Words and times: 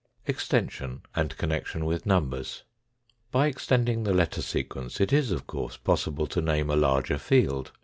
EXTENSION 0.25 1.03
AND 1.13 1.37
CONNECTION 1.37 1.85
WITH 1.85 2.07
NUMBERS. 2.07 2.63
By 3.31 3.45
extending 3.45 4.01
the 4.01 4.15
letter 4.15 4.41
sequence 4.41 4.99
it 4.99 5.13
is 5.13 5.31
of 5.31 5.45
course 5.45 5.77
possible 5.77 6.25
to 6.25 6.41
name 6.41 6.71
a 6.71 6.75
larger 6.75 7.19
field. 7.19 7.71